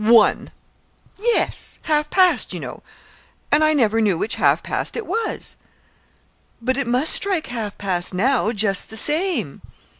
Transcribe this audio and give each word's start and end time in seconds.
"One!" 0.03 0.49
"Yes 1.19 1.77
half 1.83 2.09
past, 2.09 2.55
you 2.55 2.59
know; 2.59 2.81
and 3.51 3.63
I 3.63 3.75
never 3.75 4.01
knew 4.01 4.17
which 4.17 4.33
half 4.41 4.63
past 4.63 4.97
it 4.97 5.05
was." 5.05 5.57
"But 6.59 6.75
it 6.75 6.87
must 6.87 7.13
strike 7.13 7.45
half 7.53 7.77
past 7.77 8.11
now, 8.11 8.51
just 8.51 8.89
the 8.89 8.97
same!" 8.97 9.61